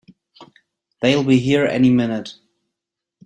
They'll 1.03 1.23
be 1.23 1.37
here 1.37 1.63
any 1.67 1.91
minute! 1.91 2.33